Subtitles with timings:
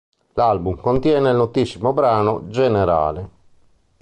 [0.33, 3.29] L'album contiene il notissimo brano "Generale".